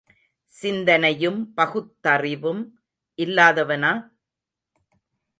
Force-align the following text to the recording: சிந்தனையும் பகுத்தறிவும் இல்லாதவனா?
சிந்தனையும் 0.49 1.53
பகுத்தறிவும் 1.57 2.63
இல்லாதவனா? 3.19 3.91